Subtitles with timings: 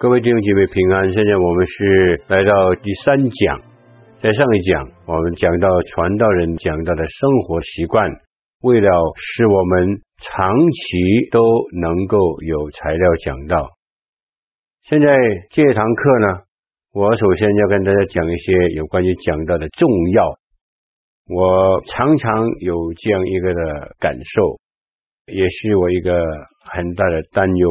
[0.00, 1.12] 各位弟兄姐妹平安。
[1.12, 3.60] 现在我们是来到第三讲，
[4.18, 8.10] 在上一讲我们讲到传道人讲到的生活习惯，
[8.62, 11.44] 为了使我们长期都
[11.82, 13.68] 能够有材料讲到。
[14.84, 15.06] 现在
[15.50, 16.44] 这堂课呢，
[16.94, 20.24] 我首先要跟大家讲一些有关于讲到的重要。
[21.28, 24.58] 我常常有这样一个的感受，
[25.26, 26.24] 也是我一个
[26.72, 27.68] 很大的担忧。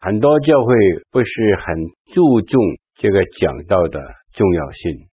[0.00, 0.74] 很多教会
[1.10, 1.76] 不是很
[2.14, 2.58] 注重
[2.96, 4.00] 这个讲道的
[4.32, 5.08] 重要性，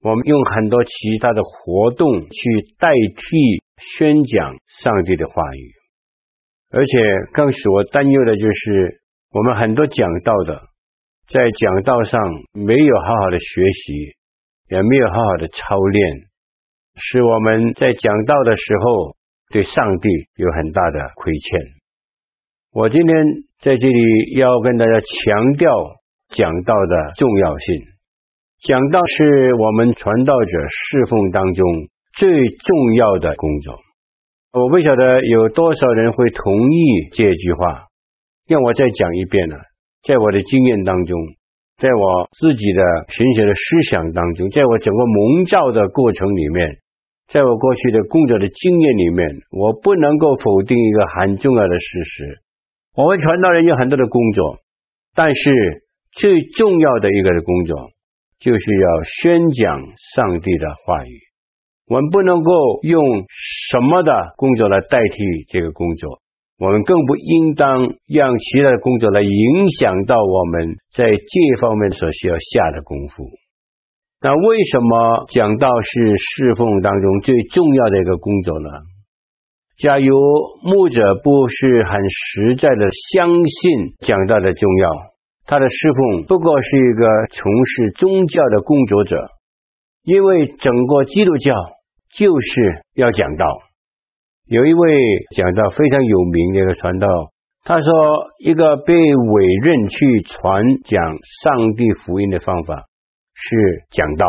[0.00, 5.72] 我们用很多其他的活动去代替宣讲上帝的话语，
[6.70, 6.96] 而且
[7.34, 10.62] 更使我担忧的就是，我们很多讲道的
[11.28, 12.18] 在讲道上
[12.52, 14.16] 没有好好的学习，
[14.70, 16.16] 也没有好好的操练，
[16.96, 19.16] 使我们在讲道的时候
[19.50, 21.60] 对上帝有很大的亏欠。
[22.74, 23.14] 我今天
[23.62, 25.70] 在这里要跟大家强调
[26.30, 27.76] 讲道的重要性。
[28.66, 31.64] 讲道是我们传道者侍奉当中
[32.18, 33.78] 最重要的工作。
[34.54, 37.86] 我不晓得有多少人会同意这句话。
[38.48, 39.54] 让我再讲一遍呢，
[40.02, 41.16] 在我的经验当中，
[41.78, 46.78] 在我自己的神学的思想当中，在我整个蒙召的过程里面，
[47.28, 52.40] 在我过去的工作的经验里面，我不能够否定一个很重要的事实。
[52.96, 54.58] 我们传道人有很多的工作，
[55.16, 55.50] 但是
[56.12, 57.90] 最重要的一个的工作，
[58.38, 59.80] 就是要宣讲
[60.14, 61.18] 上帝的话语。
[61.88, 63.04] 我们不能够用
[63.70, 66.20] 什么的工作来代替这个工作，
[66.56, 73.24] 我们更不应当让其他的工作来影响到我们在这方面所需要下的功夫。
[74.20, 78.70] 那为什么讲道是侍奉当中最重要的一个工作呢？
[79.76, 80.14] 假如
[80.62, 84.90] 牧者不是很实在的相信讲道的重要，
[85.46, 89.16] 他的侍奉不过是一个从事宗教的工作者，
[90.04, 91.54] 因为整个基督教
[92.08, 93.44] 就是要讲道。
[94.46, 94.94] 有一位
[95.34, 97.08] 讲道非常有名的一个传道，
[97.64, 97.92] 他说
[98.38, 101.02] 一个被委任去传讲
[101.42, 102.84] 上帝福音的方法
[103.34, 103.56] 是
[103.90, 104.28] 讲道，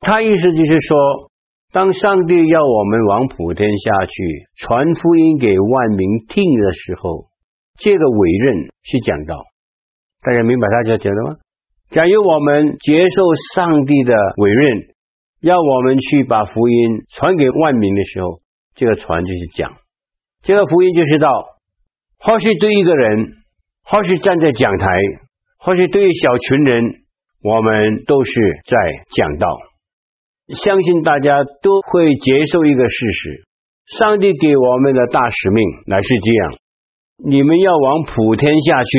[0.00, 1.31] 他意思就是说。
[1.72, 4.12] 当上帝要我们往普天下去
[4.56, 7.28] 传福音给万民听的时候，
[7.78, 9.42] 这个委任是讲道。
[10.20, 11.36] 大家明白他这讲的吗？
[11.88, 13.24] 假如我们接受
[13.54, 14.94] 上帝的委任，
[15.40, 18.42] 要我们去把福音传给万民的时候，
[18.74, 19.72] 这个传就是讲，
[20.42, 21.28] 这个福音就是道。
[22.18, 23.32] 或许对一个人，
[23.82, 24.86] 或许站在讲台，
[25.58, 26.84] 或许对于小群人，
[27.42, 28.32] 我们都是
[28.66, 28.76] 在
[29.10, 29.48] 讲道。
[30.52, 33.44] 相信大家都会接受一个事实：
[33.98, 36.54] 上帝给我们的大使命乃是这样，
[37.24, 38.90] 你们要往普天下去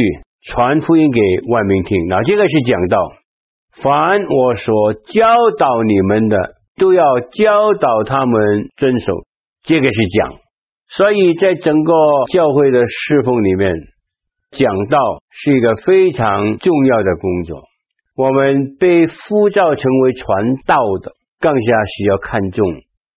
[0.41, 2.07] 传福音给万民听。
[2.07, 2.97] 那这个是讲道，
[3.81, 5.27] 凡我所教
[5.57, 6.37] 导你们的，
[6.77, 9.13] 都要教导他们遵守。
[9.63, 10.33] 这个是讲。
[10.89, 11.93] 所以在整个
[12.31, 13.73] 教会的侍奉里面，
[14.51, 14.97] 讲道
[15.31, 17.63] 是一个非常重要的工作。
[18.15, 21.11] 我们被呼召成为传道的。
[21.43, 22.65] 更加需要看重，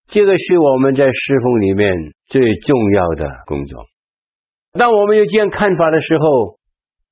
[0.09, 1.95] 这个是我们在侍奉里面
[2.27, 3.85] 最重要的工作。
[4.73, 6.59] 当我们有这样看法的时候，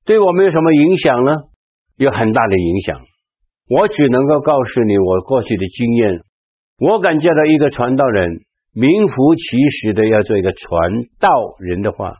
[0.04, 1.30] 对我们有什么影响呢？
[1.96, 3.00] 有很大的影响。
[3.70, 6.20] 我只能够告诉你我过去的经验。
[6.78, 8.40] 我感觉到一个传道人
[8.72, 10.74] 名副其实的要做一个传
[11.20, 11.30] 道
[11.60, 12.16] 人的话，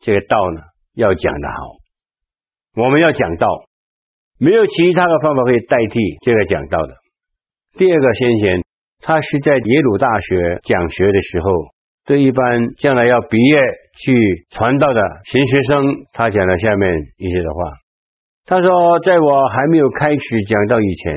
[0.00, 0.62] 这个道呢
[0.96, 1.54] 要讲得好。
[2.74, 3.46] 我们要讲道，
[4.40, 6.94] 没有其他的方法可以代替这个讲道的。
[7.74, 8.62] 第二个先贤，
[9.00, 11.50] 他是在耶鲁大学讲学的时候，
[12.04, 13.60] 对一般将来要毕业
[13.96, 17.72] 去传道的新学生，他讲了下面一些的话。
[18.44, 21.14] 他说：“在我还没有开始讲道以前，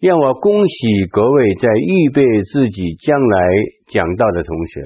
[0.00, 2.22] 让我恭喜各位在预备
[2.52, 3.48] 自己将来
[3.88, 4.80] 讲道的同学。”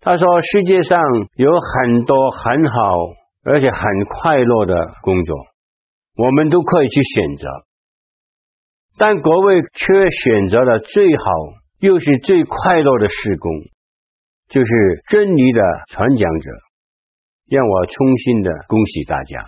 [0.00, 0.98] 他说：“世界上
[1.36, 2.74] 有很多很好
[3.44, 5.36] 而且很快乐的工作，
[6.16, 7.48] 我们都可以去选择。”
[8.96, 11.24] 但各位却选择了最好
[11.78, 13.50] 又是最快乐的事工，
[14.48, 16.50] 就是真理的传讲者。
[17.46, 19.44] 让我衷心的恭喜大家。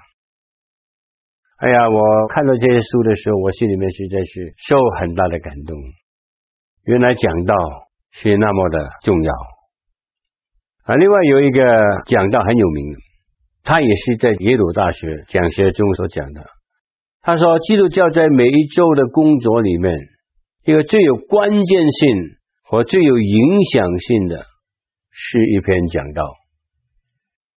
[1.56, 5.75] 哎呀，我看到这些书的时候，我心里面实在是受很大的感动。
[6.84, 7.54] 原来讲道
[8.10, 9.32] 是那么的重要
[10.84, 10.94] 啊！
[10.96, 11.62] 另外有一个
[12.04, 12.94] 讲道很有名，
[13.64, 16.44] 他也是在耶鲁大学讲学中所讲的。
[17.26, 19.99] 他说，基督教在每一周的工作里面，
[20.64, 22.17] 一个最有关键性
[22.62, 24.46] 和最有影响性的
[25.11, 26.23] 是一篇讲道。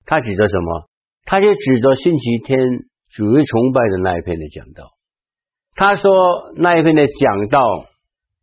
[0.05, 0.87] 他指的什么？
[1.25, 2.59] 他就指着星期天
[3.09, 4.91] 主日崇拜的那一篇的讲道。
[5.75, 6.13] 他说，
[6.55, 7.59] 那一篇的讲道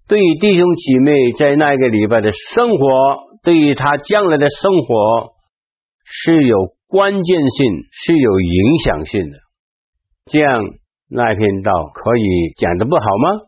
[0.06, 5.32] 对于弟兄姐妹在那个礼拜的生活，对于他将来的生活
[6.04, 9.38] 是有关键性、是有影响性的。
[10.26, 10.64] 这样。
[11.08, 13.40] 那一篇道可以讲得不好吗？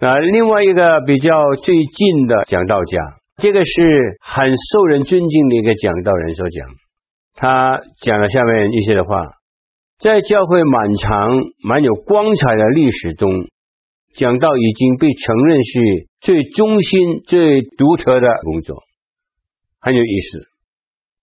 [0.00, 2.98] 啊，另外一个比较最近的讲道家，
[3.36, 6.68] 这个是很受人尊敬的一个讲道人所讲。
[7.36, 9.16] 他讲了下面一些的话，
[9.98, 11.30] 在教会蛮长、
[11.62, 13.30] 蛮有光彩的历史中，
[14.16, 15.80] 讲道已经被承认是
[16.20, 18.82] 最忠心、最独特的工作，
[19.80, 20.48] 很有意思。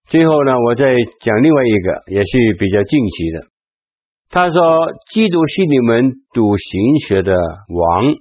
[0.08, 0.86] 最后呢，我再
[1.20, 3.51] 讲另外一个，也是比较近期的。
[4.34, 4.62] 他说
[5.12, 7.34] ：“基督是你们读神学的
[7.68, 8.14] 王，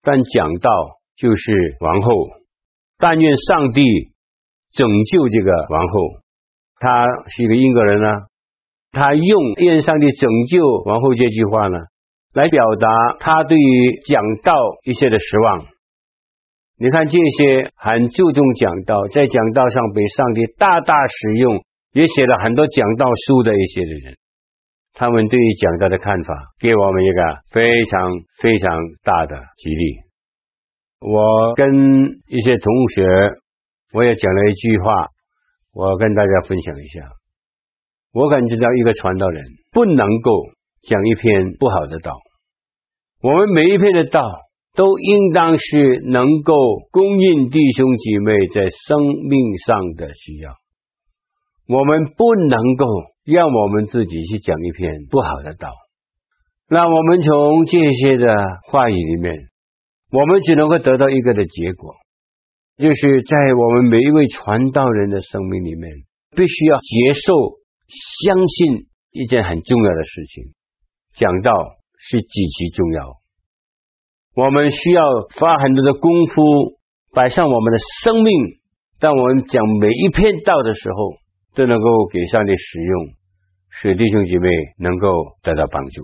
[0.00, 0.70] 但讲道
[1.16, 2.14] 就是王后。
[2.98, 3.82] 但愿上帝
[4.72, 5.98] 拯救这个王后。
[6.78, 8.06] 他是一个英国人呢，
[8.92, 11.76] 他用‘愿上帝拯救王后’这句话呢，
[12.32, 12.86] 来表达
[13.18, 14.54] 他对于讲道
[14.84, 15.66] 一些的失望。
[16.78, 21.60] 你看这些很注重讲道，在讲道上被上帝大大使用，
[21.92, 24.16] 也写了很多讲道书的一些的人。”
[24.98, 27.22] 他们对于讲道的看法，给我们一个
[27.52, 28.10] 非常
[28.42, 29.94] 非常大的激励。
[30.98, 31.70] 我跟
[32.26, 33.06] 一些同学，
[33.94, 35.06] 我也讲了一句话，
[35.72, 37.00] 我跟大家分享一下。
[38.12, 40.32] 我感觉到一个传道人不能够
[40.82, 42.18] 讲一篇不好的道。
[43.22, 44.20] 我们每一篇的道，
[44.74, 46.54] 都应当是能够
[46.90, 48.98] 供应弟兄姐妹在生
[49.28, 50.50] 命上的需要。
[51.68, 52.84] 我们不能够。
[53.30, 55.68] 让我们自己去讲一篇不好的道，
[56.66, 58.24] 那我们从这些的
[58.70, 59.34] 话语里面，
[60.10, 61.94] 我们只能够得到一个的结果，
[62.78, 65.90] 就是在我们每一位传道人的生命里面，
[66.34, 67.34] 必须要接受、
[68.24, 70.44] 相信一件很重要的事情：
[71.14, 71.52] 讲道
[71.98, 73.12] 是极其重要。
[74.36, 75.02] 我们需要
[75.38, 76.80] 花很多的功夫，
[77.12, 78.32] 摆上我们的生命，
[78.98, 81.18] 当我们讲每一篇道的时候，
[81.54, 83.17] 都能够给上帝使用。
[83.70, 84.48] 使弟兄姐妹
[84.78, 85.08] 能够
[85.42, 86.02] 得到帮助。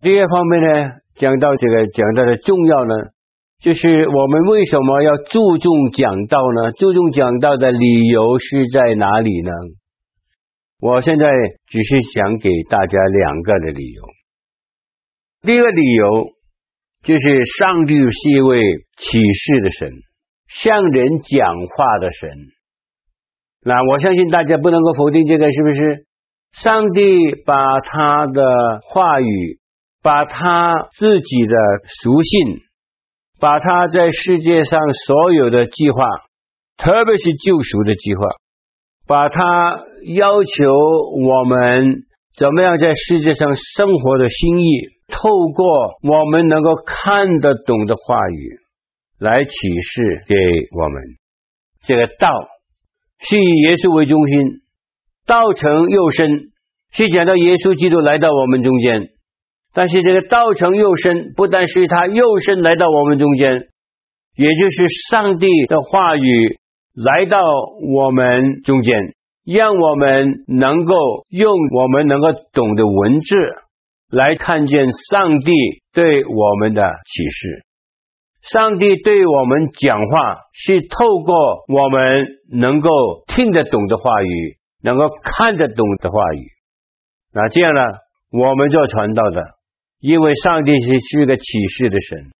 [0.00, 2.94] 第二方面呢，讲到这个讲到的重要呢，
[3.60, 6.72] 就是我们为什么要注重讲道呢？
[6.72, 9.52] 注重讲道的理由是在哪里呢？
[10.80, 11.26] 我现在
[11.68, 14.02] 只是想给大家两个的理由。
[15.42, 16.32] 第一个理由
[17.02, 18.60] 就是上帝是一位
[18.96, 19.92] 启示的神，
[20.48, 22.30] 向人讲话的神。
[23.64, 26.06] 那我相信大家不能够否定这个，是不是？
[26.52, 29.58] 上帝把他的话语，
[30.02, 31.56] 把他自己的
[32.02, 32.60] 属性，
[33.40, 36.04] 把他在世界上所有的计划，
[36.76, 38.26] 特别是救赎的计划，
[39.06, 39.82] 把他
[40.14, 40.64] 要求
[41.26, 42.04] 我们
[42.36, 44.68] 怎么样在世界上生活的心意，
[45.08, 45.66] 透过
[46.02, 48.58] 我们能够看得懂的话语
[49.18, 50.34] 来启示给
[50.78, 51.02] 我们。
[51.84, 52.28] 这个道
[53.18, 54.62] 是以耶稣为中心。
[55.26, 56.52] 道成肉身
[56.92, 59.10] 是讲到耶稣基督来到我们中间，
[59.72, 63.68] 但是这个道成肉身不但是他肉身来到我们中间，
[64.36, 66.58] 也就是上帝的话语
[66.94, 67.38] 来到
[67.94, 68.94] 我们中间，
[69.46, 70.94] 让我们能够
[71.30, 73.36] 用我们能够懂的文字
[74.10, 75.52] 来看见上帝
[75.94, 77.64] 对我们的启示。
[78.42, 82.90] 上帝对我们讲话是透过我们能够
[83.28, 84.56] 听得懂的话语。
[84.82, 86.42] 能够看得懂的话语，
[87.32, 87.80] 那这样呢？
[88.30, 89.42] 我们做传道的，
[90.00, 92.32] 因为上帝是是个启示的神，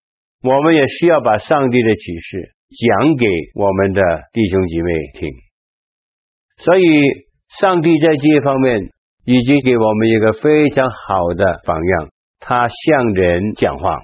[0.42, 5.28] 我们也需要把上帝的启示讲给我们的弟兄姐妹听。
[6.56, 6.82] 所以，
[7.60, 8.90] 上帝在这一方面
[9.24, 12.08] 已经给我们一个非常好的榜样，
[12.40, 14.00] 他向人讲话。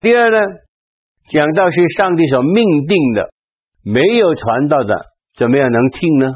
[0.00, 0.38] 第二呢，
[1.28, 3.30] 讲道是上帝所命定的，
[3.84, 5.06] 没有传道的，
[5.36, 6.26] 怎么样能听呢？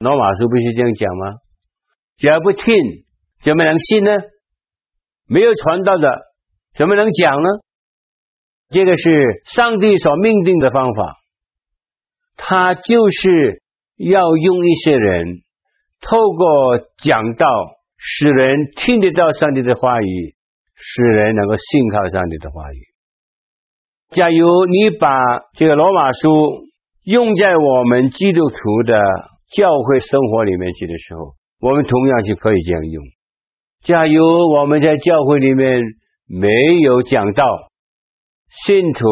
[0.00, 1.34] 罗马书不是这样讲吗？
[2.16, 2.74] 只要不听，
[3.42, 4.12] 怎么能信呢？
[5.26, 6.08] 没有传道的，
[6.74, 7.48] 怎么能讲呢？
[8.70, 11.16] 这个是上帝所命定的方法，
[12.38, 13.62] 他就是
[13.98, 15.42] 要用一些人
[16.00, 17.46] 透过讲道，
[17.98, 20.34] 使人听得到上帝的话语，
[20.76, 22.78] 使人能够信靠上帝的话语。
[24.12, 25.10] 假如你把
[25.52, 26.64] 这个罗马书
[27.04, 28.98] 用在我们基督徒的
[29.50, 33.04] 教会生活里面去的时候，我们同样是可以这样用。
[33.82, 35.82] 假如我们在教会里面
[36.26, 36.48] 没
[36.82, 37.44] 有讲道，
[38.48, 39.06] 信徒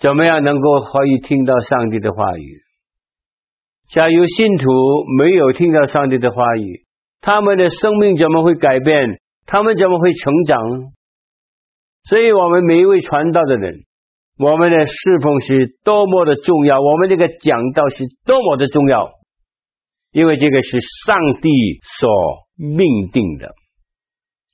[0.00, 2.60] 怎么样能够可以听到上帝的话语？
[3.90, 4.70] 假如信徒
[5.18, 6.86] 没有听到上帝的话语，
[7.20, 9.20] 他们的生命怎么会改变？
[9.44, 10.58] 他们怎么会成长？
[12.04, 13.84] 所以，我们每一位传道的人，
[14.38, 19.10] 我们的侍奉是多么的重要，我们这个讲道是多么的重要，
[20.12, 21.50] 因为这个是上帝
[21.98, 22.08] 所
[22.56, 23.52] 命定的。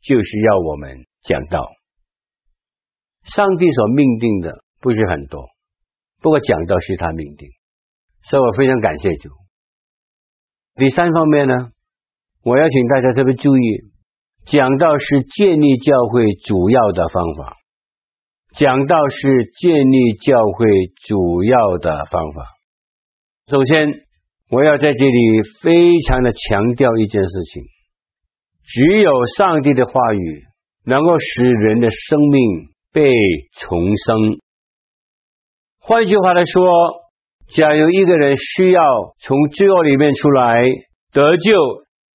[0.01, 1.69] 就是要我们讲道，
[3.25, 5.45] 上帝所命定的不是很多，
[6.23, 7.49] 不过讲道是他命定，
[8.23, 9.29] 所以我非常感谢主。
[10.77, 11.55] 第三方面呢，
[12.43, 13.91] 我要请大家特别注意，
[14.47, 17.57] 讲道是建立教会主要的方法，
[18.55, 20.69] 讲道是建立教会
[21.07, 22.47] 主要的方法。
[23.49, 23.89] 首先，
[24.51, 27.63] 我要在这里非常的强调一件事情。
[28.65, 30.43] 只有上帝的话语
[30.85, 33.13] 能够使人的生命被
[33.59, 34.39] 重生。
[35.81, 36.71] 换句话来说，
[37.49, 38.83] 假如一个人需要
[39.21, 40.65] 从罪恶里面出来
[41.13, 41.53] 得救，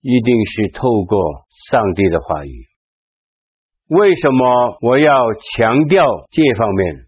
[0.01, 2.51] 一定是透过上帝的话语。
[3.89, 5.11] 为什么我要
[5.55, 7.05] 强调这方面？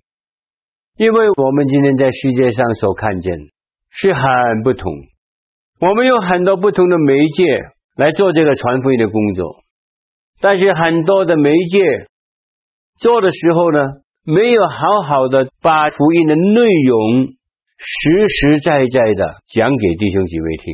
[0.98, 3.34] 因为我们今天在世界上所看见
[3.90, 4.22] 是很
[4.64, 4.92] 不同，
[5.80, 7.44] 我们有很多不同的媒介。
[7.98, 9.64] 来做这个传福音的工作，
[10.42, 11.80] 但是很多的媒介
[13.00, 13.80] 做的时候呢，
[14.26, 17.28] 没有好好的把福音的内容
[17.78, 20.74] 实实在在的讲给弟兄姐妹听。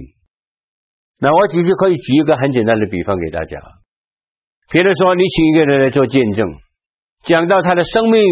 [1.20, 3.60] 那我只是可以举一个很简单的比方给大家，
[4.72, 6.50] 比如说你请一个人来做见证，
[7.24, 8.24] 讲到他的生命，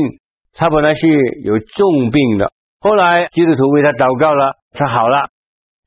[0.53, 1.07] 他本来是
[1.43, 5.29] 有重病的，后来基督徒为他祷告了，他好了，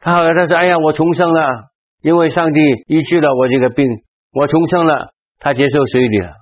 [0.02, 1.71] 他好了，他说：“哎呀，我重生了。”
[2.02, 3.87] 因为上帝医治了我这个病，
[4.32, 6.32] 我重生了，他接受洗礼了。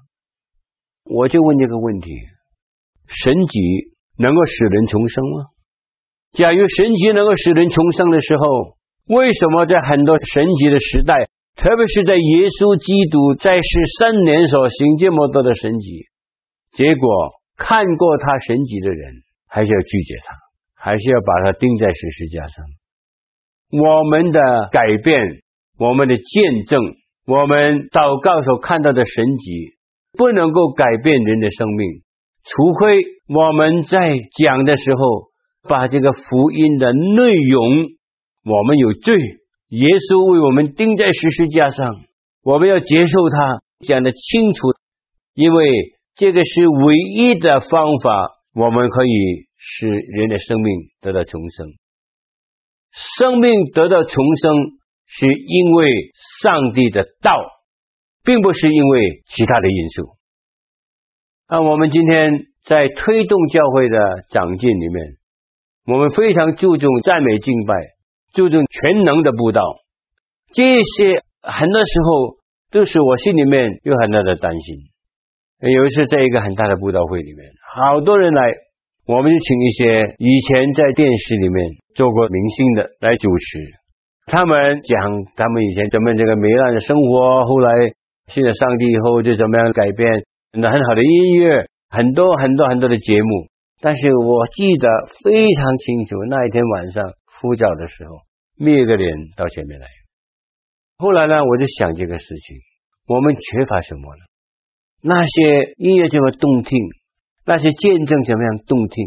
[1.05, 2.09] 我就问这个问题：
[3.07, 3.61] 神迹
[4.17, 5.45] 能够使人重生吗？
[6.33, 8.79] 假如神迹能够使人重生的时候，
[9.15, 16.09] 为什么在很多神迹的时代，特别是在耶稣基督在世三年所行这么多的神迹，
[16.73, 19.13] 结果看过他神迹的人
[19.47, 20.33] 还是要拒绝他，
[20.75, 22.65] 还是要把他钉在十字架上？
[23.71, 25.43] 我们的改变。
[25.79, 26.79] 我们的见证，
[27.27, 29.79] 我们祷告所看到的神迹，
[30.13, 32.05] 不能够改变人的生命，
[32.45, 33.01] 除非
[33.33, 35.33] 我们在讲的时候，
[35.67, 37.65] 把这个福音的内容，
[38.45, 39.17] 我们有罪，
[39.71, 41.97] 耶稣为我们钉在十字架上，
[42.45, 44.69] 我们要接受他，讲得清楚，
[45.33, 45.65] 因为
[46.15, 51.69] 这个是唯一的方法，我们可以使人的生命得到重生，
[52.93, 54.81] 生命得到重生。
[55.13, 57.35] 是因为上帝的道，
[58.23, 60.05] 并不是因为其他的因素。
[61.49, 62.31] 那我们今天
[62.63, 63.99] 在推动教会的
[64.31, 65.17] 长进里面，
[65.89, 67.75] 我们非常注重赞美敬拜，
[68.35, 69.61] 注重全能的布道。
[70.55, 72.37] 这些很多时候
[72.71, 74.77] 都是我心里面有很大的担心。
[75.59, 78.45] 有一次在一个很大的布道会里面，好多人来，
[79.11, 83.59] 我们就请一些以前在电视里面做过明星的来主持。
[84.27, 85.01] 他们讲
[85.35, 87.91] 他们以前怎么这个糜烂的生活，后来
[88.29, 90.07] 信了上帝以后就怎么样改变，
[90.53, 93.51] 那很好的音乐，很多很多很多的节目。
[93.81, 94.87] 但是我记得
[95.25, 97.03] 非常清楚，那一天晚上
[97.43, 98.15] 呼召的时候，
[98.57, 99.89] 灭个人到前面来。
[100.99, 102.57] 后来呢，我就想这个事情，
[103.09, 104.23] 我们缺乏什么呢？
[105.03, 106.79] 那些音乐这么动听，
[107.45, 109.07] 那些见证怎么样动听，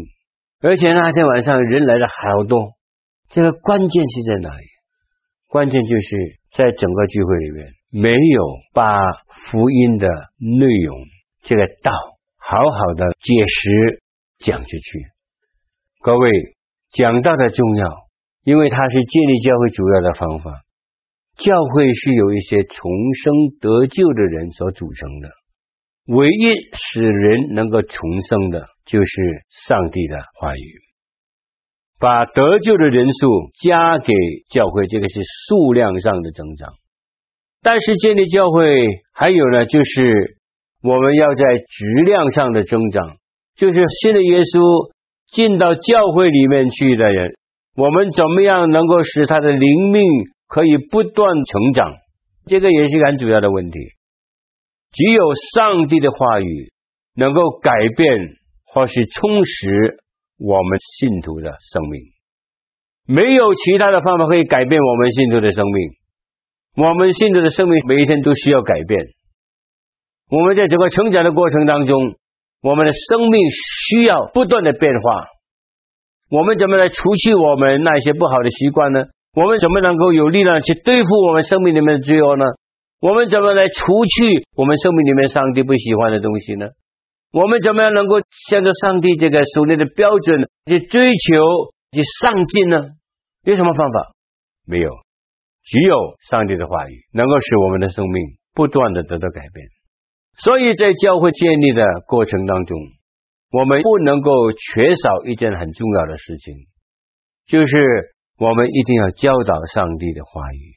[0.60, 2.72] 而且那天晚上人来了好多，
[3.30, 4.64] 这个关键是在哪里？
[5.48, 6.16] 关键就是
[6.52, 8.98] 在整个聚会里面，没有把
[9.50, 10.98] 福音的内容
[11.42, 11.92] 这个道
[12.36, 14.02] 好好的解释
[14.38, 15.00] 讲出去。
[16.00, 16.30] 各位，
[16.90, 17.88] 讲道的重要，
[18.42, 20.60] 因为它是建立教会主要的方法。
[21.36, 25.28] 教会是由一些重生得救的人所组成的，
[26.06, 29.12] 唯一使人能够重生的，就是
[29.66, 30.60] 上帝的话语。
[31.98, 34.12] 把得救的人数加给
[34.50, 36.74] 教会，这个是数量上的增长。
[37.62, 40.36] 但是建立教会还有呢，就是
[40.82, 43.16] 我们要在质量上的增长，
[43.56, 44.92] 就是新的耶稣
[45.28, 47.32] 进到教会里面去的人，
[47.76, 50.02] 我们怎么样能够使他的灵命
[50.46, 51.94] 可以不断成长？
[52.44, 53.78] 这个也是很主要的问题。
[54.94, 56.72] 只有上帝的话语
[57.16, 58.16] 能够改变
[58.64, 59.98] 或是充实
[60.38, 62.00] 我们信徒的生命，
[63.06, 66.86] 没有其他的方法可以改变我们信徒的生命。
[66.86, 69.06] 我们信徒的生命每一天都需要改变。
[70.30, 72.16] 我们在整个成长的过程当中，
[72.62, 75.26] 我们的生命需要不断的变化。
[76.30, 79.04] 我们怎么来除去我们那些不好的习惯呢？
[79.36, 82.44] 我们怎么能够有力量去对付我们生命里面的罪恶呢？
[83.04, 86.68] 我们怎么来除去我们生命里面上帝不喜欢的东西呢？
[87.32, 88.14] 我们怎么样能够
[88.48, 91.36] 向着上帝这个属灵的标准去追求、
[91.92, 92.80] 去上进呢？
[93.42, 94.14] 有什么方法？
[94.66, 94.88] 没有，
[95.64, 98.22] 只有上帝的话语能够使我们的生命
[98.54, 99.66] 不断的得到改变。
[100.38, 102.78] 所以在教会建立的过程当中，
[103.50, 106.54] 我们不能够缺少一件很重要的事情，
[107.48, 107.76] 就是
[108.38, 110.72] 我们一定要教导上帝的话语，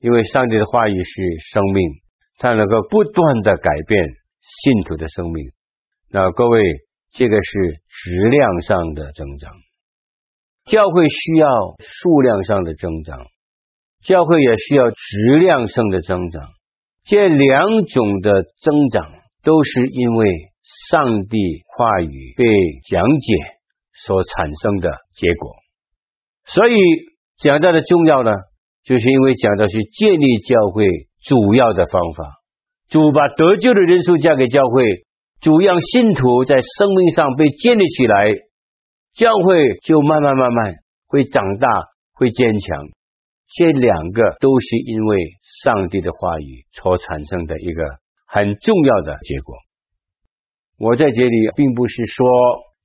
[0.00, 1.22] 因为上帝的话语是
[1.52, 1.88] 生命，
[2.38, 4.04] 它能够不断的改变
[4.40, 5.44] 信徒的生命。
[6.10, 6.60] 那各位，
[7.12, 7.52] 这个是
[7.88, 9.52] 质量上的增长，
[10.66, 11.48] 教会需要
[11.80, 13.26] 数量上的增长，
[14.02, 16.42] 教会也需要质量上的增长。
[17.04, 19.12] 这两种的增长，
[19.42, 20.26] 都是因为
[20.90, 21.38] 上帝
[21.76, 22.44] 话语被
[22.90, 23.34] 讲解
[23.94, 25.54] 所产生的结果。
[26.44, 26.74] 所以
[27.38, 28.32] 讲到的重要呢，
[28.86, 30.86] 就是因为讲的是建立教会
[31.24, 32.24] 主要的方法。
[32.88, 34.84] 主把得救的人数交给教会，
[35.40, 38.32] 主让信徒在生命上被建立起来，
[39.12, 40.72] 教会就慢慢慢慢
[41.08, 41.68] 会长大，
[42.14, 42.86] 会坚强。
[43.48, 45.18] 这两个都是因为
[45.64, 47.82] 上帝的话语所产生的一个
[48.28, 49.56] 很重要的结果。
[50.78, 52.26] 我在这里并不是说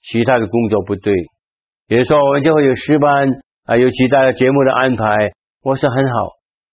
[0.01, 1.13] 其他的工作不对，
[1.87, 3.29] 比如说我们就会有诗班
[3.65, 5.31] 啊，有其他的节目的安排，
[5.61, 6.13] 我说很好。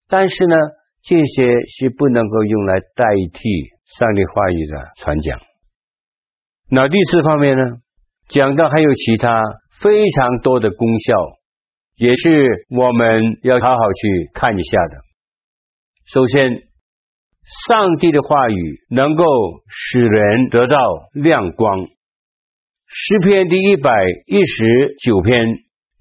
[0.07, 0.55] 但是呢，
[1.03, 3.39] 这些是不能够用来代替
[3.97, 5.39] 上帝话语的传讲。
[6.69, 7.63] 那第四方面呢，
[8.27, 9.41] 讲到还有其他
[9.81, 11.39] 非常多的功效。
[11.95, 14.95] 也是我们要好好去看一下的。
[16.05, 16.49] 首先，
[17.67, 19.25] 上帝的话语能够
[19.67, 20.77] 使人得到
[21.11, 21.77] 亮光。
[22.87, 23.91] 诗篇第一百
[24.27, 25.45] 一十九篇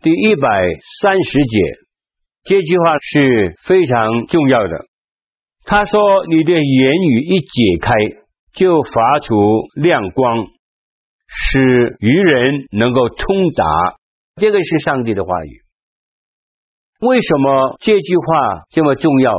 [0.00, 0.48] 第一百
[1.02, 1.58] 三十节，
[2.48, 4.86] 这句话是非常重要的。
[5.66, 7.92] 他说：“你的言语一解开，
[8.54, 9.34] 就发出
[9.74, 10.46] 亮光，
[11.26, 13.66] 使愚人能够通达。”
[14.40, 15.60] 这个是上帝的话语。
[17.00, 19.30] 为什么这句话这么重要？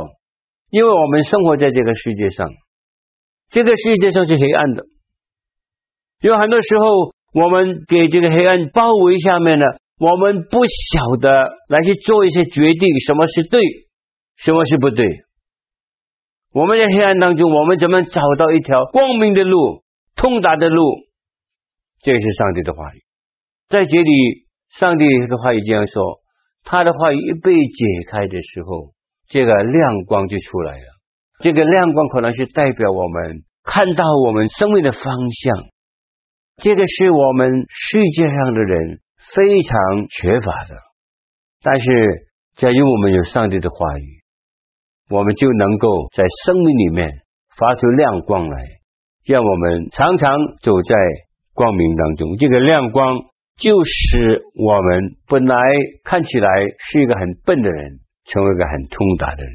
[0.70, 2.48] 因为我们生活在这个世界上，
[3.50, 4.84] 这个世界上是黑暗的。
[6.20, 9.66] 有很多时候，我们给这个黑暗包围下面呢，
[10.00, 11.30] 我们不晓得
[11.68, 13.60] 来去做一些决定，什么是对，
[14.36, 15.06] 什么是不对。
[16.52, 19.84] 我们在黑暗当中，我们怎么找到一条光明的路、
[20.16, 20.82] 通达的路？
[22.00, 23.04] 这是上帝的话语。
[23.68, 24.10] 在这里，
[24.70, 26.02] 上帝的话语这样说。
[26.64, 28.94] 他的话语一被解开的时候，
[29.28, 30.86] 这个亮光就出来了。
[31.40, 35.68] 这个亮光可能是代表我们看到我们生命的方向。
[36.56, 39.00] 这个是我们世界上的人
[39.34, 40.76] 非常缺乏的。
[41.62, 41.86] 但是，
[42.56, 44.22] 假如我们有上帝的话语，
[45.10, 47.10] 我们就能够在生命里面
[47.56, 48.62] 发出亮光来，
[49.24, 50.30] 让我们常常
[50.62, 50.94] 走在
[51.54, 52.36] 光明当中。
[52.36, 53.18] 这个亮光。
[53.60, 55.54] 就是我们本来
[56.02, 59.52] 看起来是一个很笨的人，成为一个很通达的人。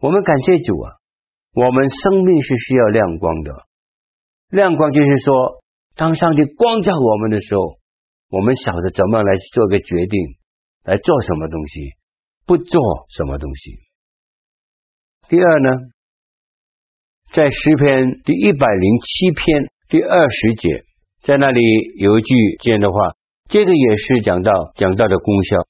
[0.00, 0.90] 我们感谢主啊！
[1.54, 3.52] 我们生命是需要亮光的。
[4.50, 5.62] 亮光就是说，
[5.94, 7.78] 当上帝光照我们的时候，
[8.30, 10.20] 我们晓得怎么来做个决定，
[10.84, 11.90] 来做什么东西，
[12.46, 13.72] 不做什么东西。
[15.28, 15.70] 第二呢，
[17.32, 20.84] 在诗篇第一百零七篇第二十节，
[21.22, 21.60] 在那里
[21.98, 23.16] 有一句这样的话。
[23.48, 25.66] 这个也是讲到讲到的功效，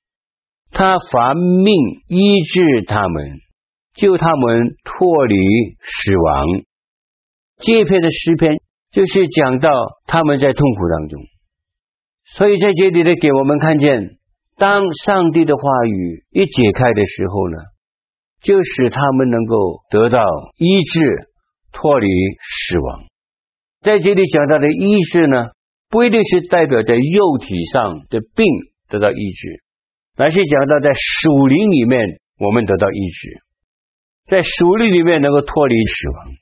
[0.70, 1.73] 他发命
[2.09, 3.38] 医治他们，
[3.94, 5.35] 救他们脱离
[5.81, 6.44] 死亡。
[7.57, 9.70] 这一篇的诗篇就是讲到
[10.05, 11.23] 他们在痛苦当中，
[12.37, 14.19] 所以在这里呢，给我们看见，
[14.57, 17.59] 当上帝的话语一解开的时候呢，
[18.40, 20.25] 就使他们能够得到
[20.57, 21.29] 医治，
[21.73, 23.05] 脱离死亡。
[23.83, 25.51] 在这里讲到的医治呢，
[25.88, 28.47] 不一定是代表在肉体上的病
[28.88, 29.62] 得到医治，
[30.16, 33.40] 而是讲到在属灵里面我们得到医治，
[34.29, 36.33] 在属灵里面能够脱离死亡。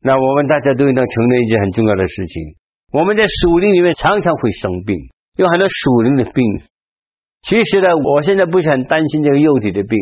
[0.00, 2.42] 那我们大家都应当承认一件很重要的事情：
[2.92, 4.96] 我们在属灵里面常常会生病，
[5.36, 6.44] 有很多属灵的病。
[7.42, 9.98] 其实呢，我现在不是很担心这个肉体的病，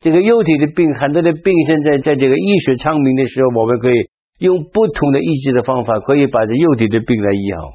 [0.00, 7.72] 这个肉体的病，很多的病，现在在这个医学昌明的时候，我们可以用不同的医治的方法，可以把这肉体的病来医好。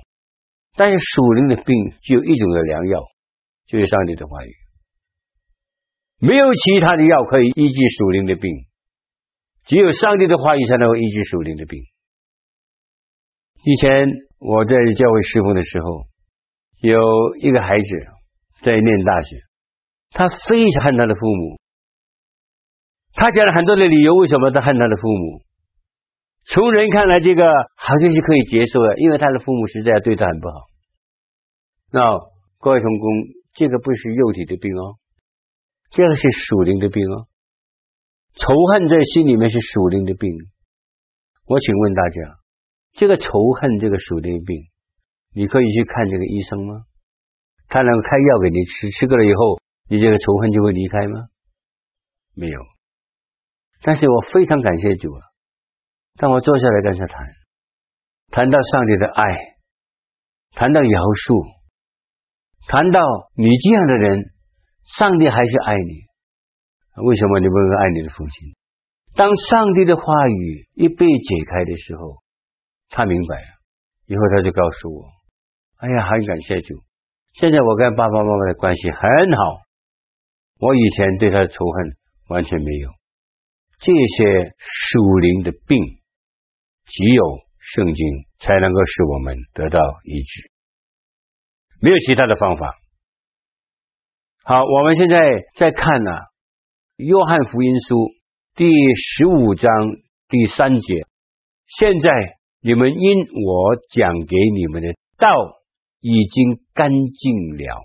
[0.75, 2.99] 但是属灵的病只有一种的良药，
[3.67, 4.49] 就是上帝的话语，
[6.19, 8.49] 没有其他的药可以医治属灵的病，
[9.65, 11.79] 只有上帝的话语才能够医治属灵的病。
[13.65, 14.07] 以前
[14.45, 16.03] 我在教会侍奉的时候，
[16.81, 17.89] 有一个孩子
[18.61, 19.37] 在念大学，
[20.11, 21.61] 他非常恨他的父母。
[23.13, 25.41] 他讲了很多的理由，为什么他恨他的父母？
[26.45, 27.45] 从人看来，这个
[27.77, 30.55] 好像是可以接受的，因为他的父母实在对他很不好。
[31.89, 32.01] 那
[32.59, 33.09] 各位同工，
[33.53, 34.97] 这个不是肉体的病哦，
[35.91, 37.27] 这个是属灵的病哦。
[38.35, 40.29] 仇恨在心里面是属灵的病。
[41.45, 42.21] 我请问大家，
[42.93, 43.29] 这个仇
[43.59, 44.57] 恨这个属灵病，
[45.33, 46.85] 你可以去看这个医生吗？
[47.67, 51.27] 他能够开药给你吃，吃过了以后，你这个仇恨就会离开吗？
[52.35, 52.61] 没有。
[53.81, 55.21] 但是我非常感谢主啊！
[56.15, 57.27] 当我坐下来跟他谈，
[58.29, 59.23] 谈到上帝的爱，
[60.51, 61.59] 谈到饶恕，
[62.67, 63.01] 谈到
[63.35, 64.31] 你这样的人，
[64.85, 67.03] 上帝还是爱你。
[67.07, 68.55] 为什么你不能爱你的父亲？
[69.15, 72.22] 当上帝的话语一被解开的时候，
[72.93, 73.47] 他明白了，
[74.05, 75.09] 以后他就告诉我
[75.81, 76.75] ：“哎呀，很感谢主！
[77.33, 79.61] 现在我跟爸爸妈妈的关系很好，
[80.59, 81.97] 我以前对他的仇恨
[82.29, 82.89] 完全没有。”
[83.81, 85.83] 这些属灵的病，
[86.85, 90.51] 只有圣经才能够使我们得到医治，
[91.81, 92.77] 没有其他的方法。
[94.43, 95.17] 好，我们现在
[95.55, 96.11] 再看呢、
[96.97, 97.95] 《约翰福音书》
[98.55, 99.69] 第十五章
[100.29, 101.07] 第三节。
[101.65, 102.11] 现在
[102.63, 105.27] 你们因我讲给你们的道
[105.99, 107.75] 已经干净了，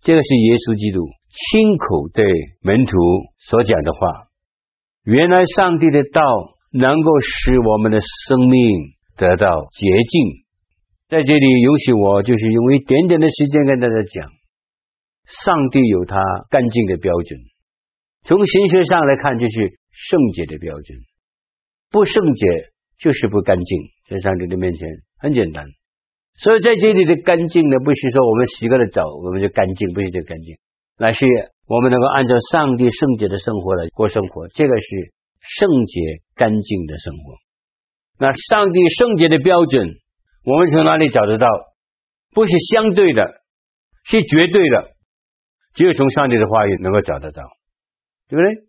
[0.00, 2.24] 这个是耶稣基督亲口对
[2.62, 2.96] 门徒
[3.36, 4.00] 所讲的话。
[5.04, 6.20] 原来上帝的道
[6.72, 10.48] 能够使我们的生命得到洁净。
[11.08, 14.32] 在这里，允许我就是用一点点的时间跟大家讲，
[15.24, 16.16] 上帝有他
[16.48, 17.40] 干净的标准。
[18.24, 20.98] 从形学上来看，就是圣洁的标准。
[21.90, 22.46] 不圣洁
[22.98, 25.64] 就是不干净，在上帝的面前很简单。
[26.36, 30.56] 所以在这里的干净呢，不是说我们洗个了澡我们就干净，不是这个干净，
[30.98, 31.26] 乃是。
[31.70, 36.00] 我们能够按照上帝圣洁的生活来过生活，这个是圣洁
[36.34, 37.34] 干净的生活。
[38.18, 39.86] 那上帝圣洁的标准，
[40.46, 41.46] 我们从哪里找得到？
[42.32, 43.42] 不是相对的，
[44.02, 44.92] 是绝对的，
[45.74, 47.42] 只有从上帝的话语能够找得到，
[48.30, 48.66] 对不对？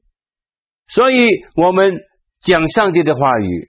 [0.90, 1.94] 所以，我们
[2.42, 3.69] 讲上帝的话语，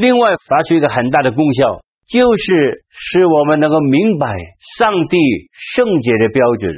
[0.00, 4.34] 另外发出一个很大的功效，就是使我们能够明白
[4.78, 5.16] 上帝
[5.52, 6.72] 圣洁的标准。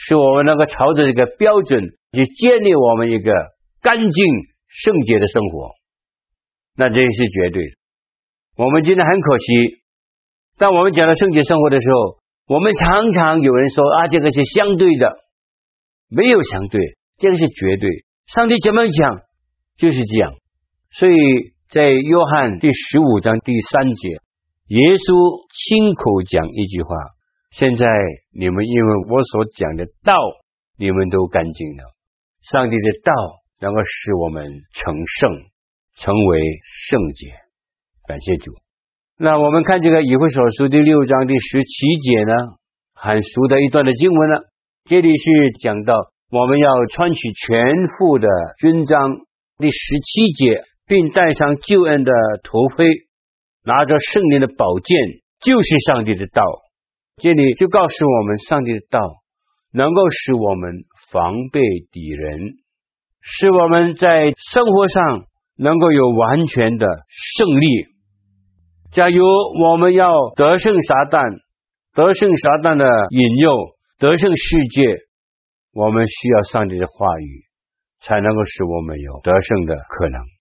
[0.00, 3.32] 使我们能够朝着这个标准去建立我们一个
[3.82, 4.26] 干净
[4.68, 5.72] 圣洁的生活，
[6.76, 7.72] 那这也是绝对的。
[8.56, 9.44] 我们今天很可惜，
[10.56, 15.16] 当我们讲到圣洁生活的时候，我们常常有人说啊，这个是相对的，
[16.08, 16.80] 没有相对，
[17.16, 17.90] 这个是绝对。
[18.26, 19.22] 上帝怎么讲
[19.78, 20.34] 就是这样。
[20.92, 21.14] 所以
[21.70, 24.08] 在约翰第十五章第三节，
[24.72, 25.12] 耶稣
[25.52, 26.96] 亲口讲一句话。
[27.52, 27.84] 现在
[28.32, 30.16] 你们因为我所讲的道，
[30.78, 31.92] 你们都干净了。
[32.40, 33.12] 上帝的道
[33.60, 35.44] 能够使我们成圣，
[35.92, 36.40] 成为
[36.88, 37.36] 圣洁。
[38.08, 38.48] 感谢主。
[39.18, 42.32] 那我们看这个以弗所书第六章第十七节呢，
[42.94, 44.48] 很熟的一段的经文了。
[44.86, 45.92] 这里是讲到
[46.30, 47.60] 我们要穿起全
[47.98, 48.26] 副的
[48.56, 49.20] 军装，
[49.58, 52.86] 第十七节，并戴上救恩的头盔，
[53.64, 54.98] 拿着圣灵的宝剑，
[55.40, 56.42] 就是上帝的道。
[57.16, 59.00] 这里就告诉我们，上帝的道
[59.72, 60.72] 能够使我们
[61.12, 61.60] 防备
[61.92, 62.40] 敌人，
[63.20, 67.66] 使我们在生活上能够有完全的胜利。
[68.90, 69.22] 假如
[69.62, 71.42] 我们要得胜撒旦，
[71.92, 73.52] 得胜撒旦的引诱，
[73.98, 74.82] 得胜世界，
[75.74, 77.44] 我们需要上帝的话语，
[78.00, 80.37] 才能够使我们有得胜的可能。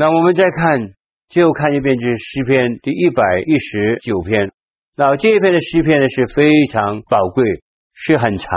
[0.00, 0.94] 那我们再看，
[1.28, 4.50] 最后看一遍这诗篇第一百一十九篇。
[4.96, 7.44] 那这一篇的诗篇呢，是非常宝贵，
[7.92, 8.48] 是很长，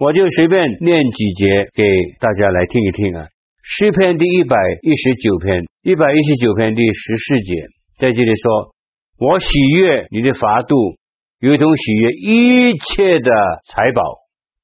[0.00, 1.84] 我就随便念几节给
[2.20, 3.28] 大家来听一听啊。
[3.62, 7.54] 诗篇第一百一十九篇，一百一十九篇第十四节，
[7.98, 8.72] 在这里说
[9.20, 10.96] ：“我喜悦你的法度，
[11.38, 13.30] 如同喜悦一切的
[13.66, 14.02] 财宝。”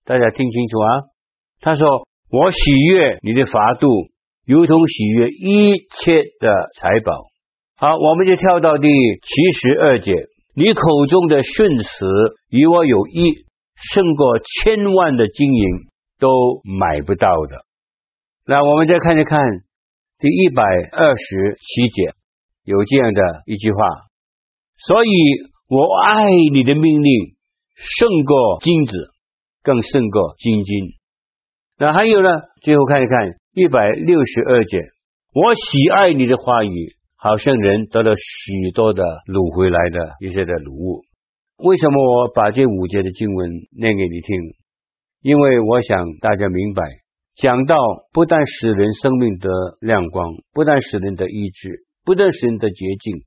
[0.08, 0.88] 大家听清楚啊。
[1.60, 1.86] 他说
[2.32, 3.90] ：“我喜悦你的法度，
[4.46, 7.12] 如同喜悦一切的财宝。”
[7.76, 10.12] 好，我们就跳到第七十二节。
[10.54, 12.06] 你口中的训词
[12.48, 15.66] 与我有益，胜过千万的金银，
[16.20, 16.28] 都
[16.62, 17.64] 买不到的。
[18.46, 19.40] 那我们再看一看
[20.20, 22.14] 第一百二十七节，
[22.62, 23.78] 有这样的一句话：
[24.78, 25.08] 所以
[25.68, 27.34] 我爱你的命令
[27.74, 29.10] 胜过金子，
[29.64, 30.90] 更胜过金金。
[31.78, 32.28] 那还有呢？
[32.62, 33.18] 最后看一看
[33.56, 34.80] 一百六十二节，
[35.32, 41.02] 我喜爱你的话语，好像人得了许多的掳回来的一些的掳物。
[41.62, 44.34] 为什么我把这五节的经文念给你听？
[45.22, 46.82] 因为我想大家明白，
[47.36, 47.76] 讲道
[48.12, 53.22] 不但使人生命得亮光，不但使人得医治，不但使人得洁净，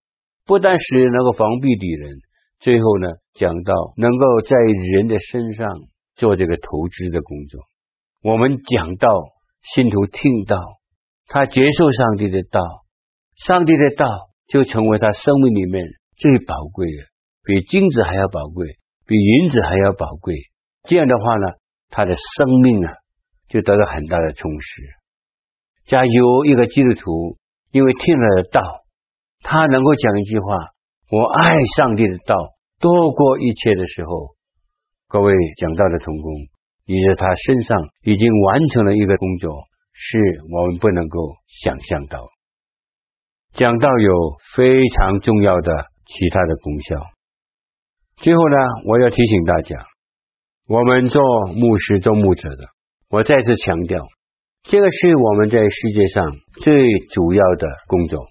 [0.46, 2.20] 不但使人能够防备敌人，
[2.60, 4.58] 最后呢，讲道能够在
[4.92, 5.72] 人的身上
[6.18, 7.62] 做这个投资的工作。
[8.24, 9.08] 我们讲道，
[9.62, 10.58] 信徒听到，
[11.28, 12.62] 他接受上帝的道，
[13.36, 14.08] 上帝的道
[14.48, 17.04] 就成为他生命里面最宝贵的，
[17.44, 18.66] 比金子还要宝贵，
[19.06, 20.36] 比银子还要宝贵。
[20.84, 21.58] 这样的话呢，
[21.90, 22.94] 他的生命啊，
[23.50, 24.84] 就得到很大的充实。
[25.86, 27.38] 假如一个基督徒
[27.72, 28.62] 因为听了道，
[29.42, 30.46] 他能够讲一句话
[31.12, 32.36] ：“我爱上帝的道
[32.80, 34.36] 多过一切”的时候，
[35.08, 36.34] 各位讲道的同工。
[36.88, 39.52] 你在他身上已经完成了一个工作，
[39.92, 40.18] 是
[40.50, 42.30] 我们不能够想象到。
[43.52, 45.72] 讲道有非常重要的
[46.06, 46.96] 其他的功效。
[48.16, 49.84] 最后呢，我要提醒大家，
[50.66, 51.22] 我们做
[51.54, 52.70] 牧师、做牧者的，
[53.10, 54.08] 我再次强调，
[54.64, 56.24] 这个是我们在世界上
[56.62, 56.74] 最
[57.12, 58.26] 主要的工作。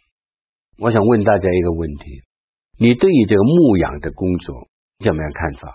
[0.79, 2.23] 我想问大家一个问题：
[2.79, 4.69] 你对于这个牧养的工作
[5.05, 5.75] 怎么样看法？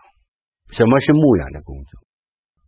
[0.72, 2.02] 什么是牧养的工作？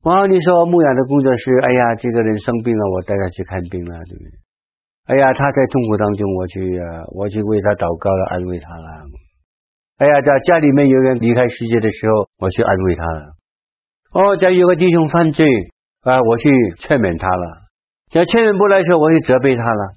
[0.03, 4.35] 哇，你说牧养的工作是，哎呀，这个人生病了，我带他去看病了，对不对？
[5.07, 6.59] 哎呀，他在痛苦当中，我去，
[7.15, 8.87] 我去为他祷告了，安慰他了。
[9.99, 13.31] 哎呀，在家里面有人离开世界的时候，我去安慰他了。
[14.11, 15.47] 哦，假如有个弟兄犯罪
[16.01, 17.71] 啊，我去劝勉他了。
[18.11, 19.95] 假如劝勉不来的时候，我去责备他了。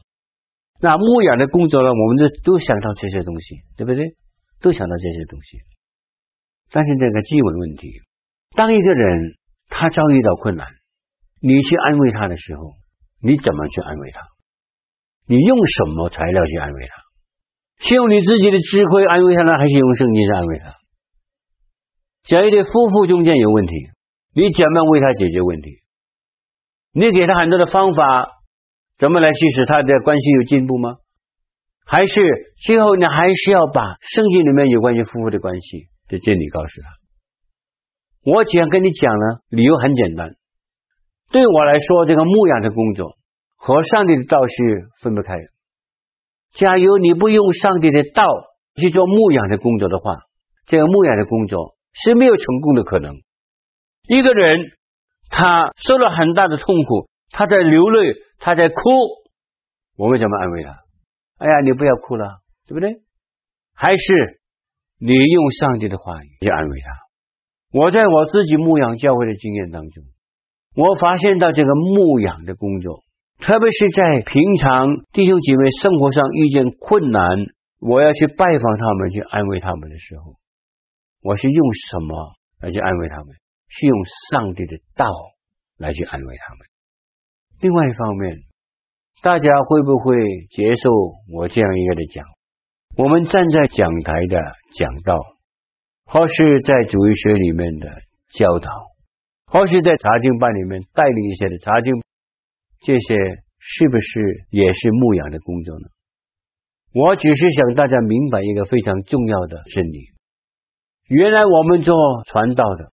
[0.79, 4.15] 那牧养的工作呢，我们都都想到这些东西，对不对？
[4.63, 5.67] 都想到这些东西。
[6.71, 7.91] 但是这个基本问题，
[8.55, 9.35] 当一个人。
[9.69, 10.67] 他遭遇到困难，
[11.41, 12.75] 你去安慰他的时候，
[13.21, 14.21] 你怎么去安慰他？
[15.27, 17.03] 你用什么材料去安慰他？
[17.79, 20.71] 是用你自己的智慧安慰他呢，还是用圣经去安慰他？
[22.25, 23.75] 假如夫妇中间有问题，
[24.35, 25.83] 你怎么为他解决问题？
[26.93, 28.29] 你给他很多的方法，
[28.99, 30.97] 怎么来去使他的关系有进步吗？
[31.85, 32.21] 还是
[32.65, 36.89] 最后你还是要把圣经里面有关于夫妇的关系的真理告诉他？
[38.27, 40.35] 我想跟你讲呢，理由很简单。
[41.31, 43.17] 对我来说，这个牧养的工作
[43.55, 45.45] 和上帝的道是分不开的。
[46.55, 48.25] 假如你不用上帝的道
[48.75, 50.17] 去做牧养的工作的话，
[50.67, 53.15] 这个牧养的工作是没有成功的可能。
[54.09, 54.73] 一个人
[55.31, 58.75] 他受了很大的痛苦，他在流泪，他在哭，
[59.97, 60.71] 我们怎么安慰他？
[61.39, 62.91] 哎呀，你不要哭了，对不对？
[63.73, 64.41] 还是
[64.99, 67.06] 你用上帝的话语去安慰他？
[67.73, 70.05] 我在我自己牧养教会的经验当中，
[70.75, 73.03] 我发现到这个牧养的工作，
[73.41, 77.23] 特别是在平常弟兄姐妹生活上遇见困难，
[77.81, 80.37] 我要去拜访他们，去安慰他们的时候，
[81.23, 83.35] 我是用什么来去安慰他们？
[83.69, 83.99] 是用
[84.31, 85.07] 上帝的道
[85.77, 86.67] 来去安慰他们。
[87.61, 88.37] 另外一方面，
[89.23, 90.17] 大家会不会
[90.51, 90.89] 接受
[91.35, 92.25] 我这样一个的讲？
[92.97, 94.41] 我们站在讲台的
[94.79, 95.36] 讲道。
[96.07, 97.89] 或是在主日学里面的
[98.31, 98.71] 教导，
[99.47, 101.93] 或是在查经班里面带领一些的查经，
[102.81, 103.15] 这些
[103.59, 105.89] 是不是也是牧养的工作呢？
[106.95, 110.13] 我只是想大家明白一个非常重要的真理：
[111.09, 112.93] 原来我们做传道的，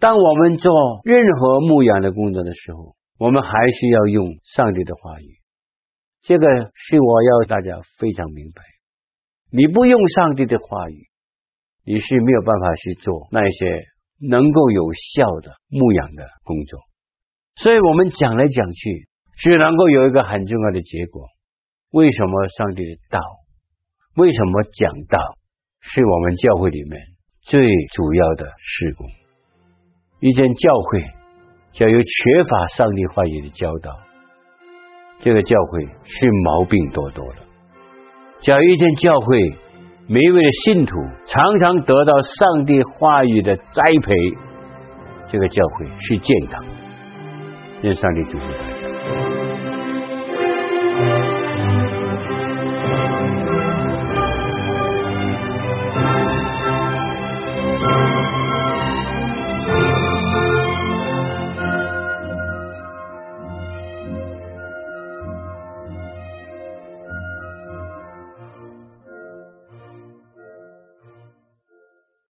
[0.00, 5.38] 当我们做任何牧养的工作的时候，我们还是要用上帝的话语。
[6.22, 8.62] 这个是我要大家非常明白。
[9.50, 11.08] 你不用上帝的话语。
[11.84, 13.84] 你是没有办法去做那些
[14.20, 16.80] 能够有效的牧养的工作，
[17.56, 21.28] 所以我们讲来讲去，只能够有一个很重要的结果。
[21.90, 23.20] 为什么上帝的道？
[24.16, 25.18] 为什么讲道
[25.80, 27.00] 是我们教会里面
[27.42, 27.60] 最
[27.92, 29.06] 主要的事工？
[30.20, 31.00] 一间教会，
[31.72, 33.90] 假如缺乏上帝话语的教导，
[35.20, 37.40] 这个教会是毛病多多的。
[38.40, 39.58] 假如一间教会，
[40.06, 44.12] 每一位的信徒常常得到上帝话语的栽培，
[45.26, 46.70] 这个教会是健康的。
[47.80, 48.93] 愿上帝祝福大家。